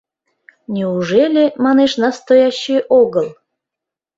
[0.73, 3.27] —Неужели, манеш, Настоящий огыл?